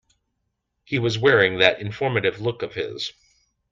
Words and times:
He 0.83 0.97
was 0.97 1.19
wearing 1.19 1.59
that 1.59 1.79
informative 1.79 2.41
look 2.41 2.63
of 2.63 2.73
his. 2.73 3.11